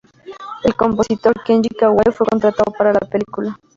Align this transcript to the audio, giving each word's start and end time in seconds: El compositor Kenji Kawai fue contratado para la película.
El 0.63 0.73
compositor 0.75 1.31
Kenji 1.45 1.69
Kawai 1.69 2.11
fue 2.11 2.25
contratado 2.25 2.71
para 2.75 2.91
la 2.91 3.01
película. 3.01 3.59